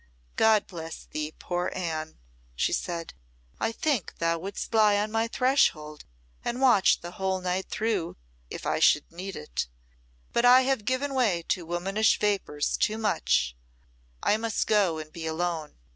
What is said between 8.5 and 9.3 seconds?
I should